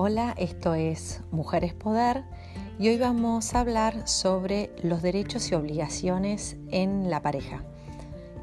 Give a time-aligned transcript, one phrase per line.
[0.00, 2.22] Hola, esto es Mujeres Poder
[2.78, 7.64] y hoy vamos a hablar sobre los derechos y obligaciones en la pareja.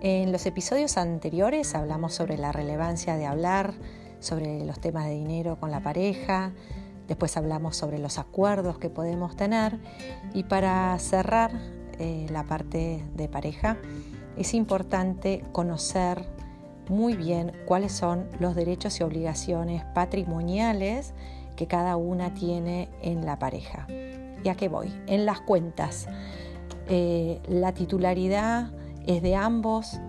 [0.02, 3.74] En los episodios anteriores hablamos sobre la relevancia de hablar
[4.20, 6.52] sobre los temas de dinero con la pareja,
[7.08, 9.80] después hablamos sobre los acuerdos que podemos tener
[10.34, 11.52] y para cerrar
[12.00, 13.78] eh, la parte de pareja
[14.36, 16.28] es importante conocer
[16.90, 21.14] muy bien cuáles son los derechos y obligaciones patrimoniales
[21.56, 23.88] que cada una tiene en la pareja.
[24.44, 24.94] ¿Y a qué voy?
[25.08, 26.08] En las cuentas.
[26.88, 28.72] Eh, la titularidad
[29.08, 30.00] es de ambos,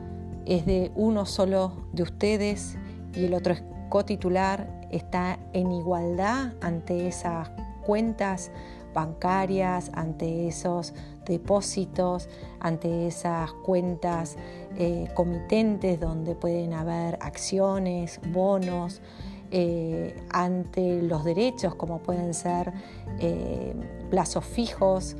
[0.44, 2.76] es de uno solo de ustedes
[3.14, 7.50] y el otro es cotitular, está en igualdad ante esas
[7.84, 8.50] cuentas
[8.92, 10.94] bancarias, ante esos
[11.26, 12.28] depósitos,
[12.60, 14.36] ante esas cuentas
[14.78, 19.02] eh, comitentes donde pueden haber acciones, bonos,
[19.50, 22.72] eh, ante los derechos como pueden ser
[23.20, 23.74] eh,
[24.10, 25.16] plazos fijos,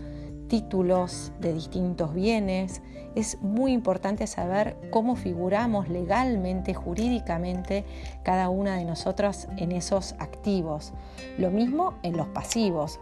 [0.49, 2.83] títulos de distintos bienes.
[3.15, 7.85] Es muy importante saber cómo figuramos legalmente, jurídicamente,
[8.23, 10.93] cada una de nosotras en esos activos.
[11.39, 13.01] Lo mismo en los pasivos.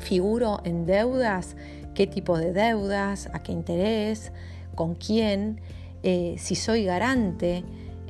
[0.00, 1.56] Figuro en deudas,
[1.94, 4.32] qué tipo de deudas, a qué interés,
[4.74, 5.60] con quién,
[6.02, 7.64] eh, si soy garante,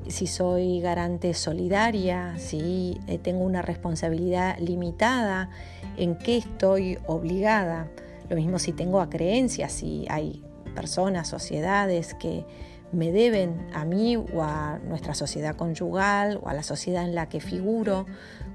[0.08, 5.50] si soy garante solidaria, si eh, tengo una responsabilidad limitada,
[5.97, 7.89] en qué estoy obligada.
[8.28, 10.42] Lo mismo si tengo a creencias, si hay
[10.75, 12.45] personas, sociedades que
[12.92, 17.28] me deben a mí o a nuestra sociedad conyugal o a la sociedad en la
[17.28, 18.06] que figuro,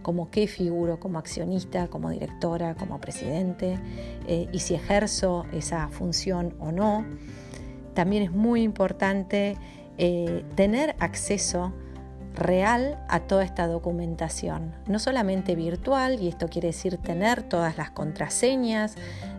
[0.04, 3.80] como qué figuro como accionista, como directora, como presidente,
[4.28, 7.06] eh, y si ejerzo esa función o no.
[7.96, 9.58] También es muy importante
[9.98, 11.74] eh, tener acceso
[12.34, 17.90] real a toda esta documentación, no solamente virtual, y esto quiere decir tener todas las
[17.90, 18.96] contraseñas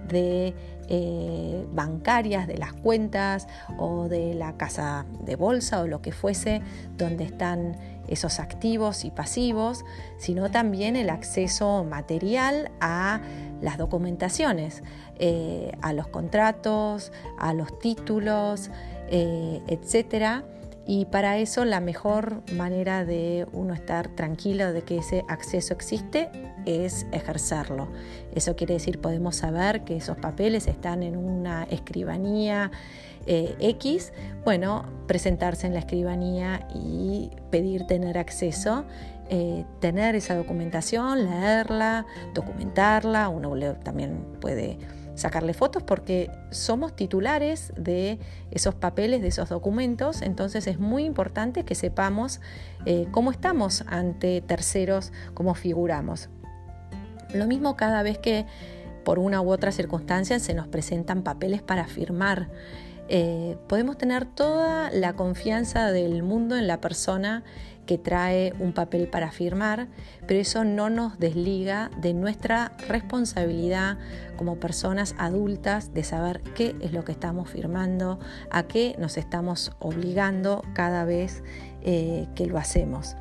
[0.08, 0.54] de
[0.88, 3.46] eh, bancarias de las cuentas
[3.78, 6.62] o de la casa de bolsa o lo que fuese
[6.96, 7.76] donde están
[8.08, 9.84] esos activos y pasivos,
[10.16, 13.20] sino también el acceso material a
[13.60, 14.82] las documentaciones,
[15.18, 18.70] eh, a los contratos, a los títulos,
[19.08, 20.44] eh, etcétera.
[20.90, 26.30] Y para eso la mejor manera de uno estar tranquilo de que ese acceso existe
[26.64, 27.88] es ejercerlo.
[28.34, 32.70] Eso quiere decir, podemos saber que esos papeles están en una escribanía
[33.26, 34.14] eh, X,
[34.46, 38.86] bueno, presentarse en la escribanía y pedir tener acceso
[39.30, 44.78] eh, tener esa documentación, leerla, documentarla, uno también puede
[45.18, 48.18] sacarle fotos porque somos titulares de
[48.50, 52.40] esos papeles, de esos documentos, entonces es muy importante que sepamos
[52.86, 56.30] eh, cómo estamos ante terceros, cómo figuramos.
[57.34, 58.46] Lo mismo cada vez que
[59.04, 62.48] por una u otra circunstancia se nos presentan papeles para firmar.
[63.08, 67.42] Eh, podemos tener toda la confianza del mundo en la persona
[67.86, 69.88] que trae un papel para firmar,
[70.26, 73.96] pero eso no nos desliga de nuestra responsabilidad
[74.36, 78.20] como personas adultas de saber qué es lo que estamos firmando,
[78.50, 81.42] a qué nos estamos obligando cada vez
[81.80, 83.16] eh, que lo hacemos.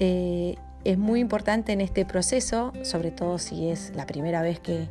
[0.00, 4.88] Eh, es muy importante en este proceso, sobre todo si es la primera vez que,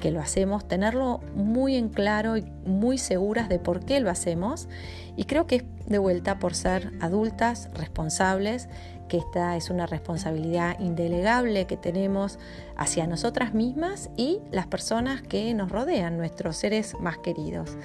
[0.00, 4.68] que lo hacemos, tenerlo muy en claro y muy seguras de por qué lo hacemos.
[5.16, 8.68] Y creo que es de vuelta por ser adultas, responsables,
[9.08, 12.38] que esta es una responsabilidad indelegable que tenemos
[12.76, 17.76] hacia nosotras mismas y las personas que nos rodean, nuestros seres más queridos.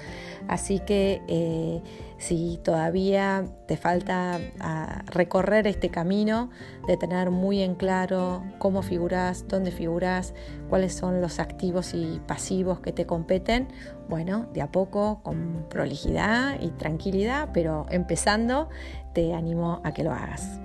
[0.48, 1.82] Así que eh,
[2.18, 6.50] si todavía te falta ah, recorrer este camino
[6.86, 10.34] de tener muy en claro cómo figuras, dónde figuras,
[10.68, 13.68] cuáles son los activos y pasivos que te competen,
[14.08, 18.68] bueno, de a poco, con prolijidad y tranquilidad, pero empezando,
[19.14, 20.60] te animo a que lo hagas.